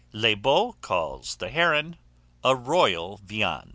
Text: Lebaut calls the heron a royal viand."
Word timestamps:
Lebaut 0.13 0.81
calls 0.81 1.35
the 1.35 1.49
heron 1.49 1.95
a 2.43 2.55
royal 2.55 3.21
viand." 3.23 3.69